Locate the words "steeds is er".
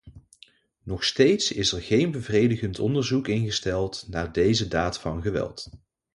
1.03-1.81